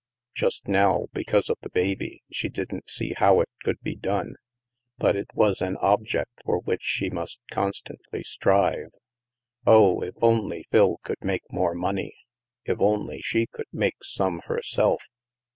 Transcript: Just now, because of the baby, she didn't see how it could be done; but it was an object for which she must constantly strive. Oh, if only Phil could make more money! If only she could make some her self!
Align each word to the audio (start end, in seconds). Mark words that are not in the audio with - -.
Just 0.33 0.67
now, 0.67 1.05
because 1.13 1.47
of 1.47 1.59
the 1.61 1.69
baby, 1.69 2.23
she 2.31 2.49
didn't 2.49 2.89
see 2.89 3.13
how 3.15 3.39
it 3.39 3.49
could 3.63 3.79
be 3.83 3.93
done; 3.95 4.33
but 4.97 5.15
it 5.15 5.27
was 5.35 5.61
an 5.61 5.77
object 5.77 6.41
for 6.43 6.57
which 6.57 6.81
she 6.81 7.11
must 7.11 7.39
constantly 7.51 8.23
strive. 8.23 8.89
Oh, 9.67 10.01
if 10.01 10.15
only 10.19 10.65
Phil 10.71 10.97
could 11.03 11.23
make 11.23 11.43
more 11.51 11.75
money! 11.75 12.15
If 12.65 12.79
only 12.79 13.21
she 13.21 13.45
could 13.45 13.67
make 13.71 14.03
some 14.03 14.41
her 14.47 14.63
self! 14.63 15.05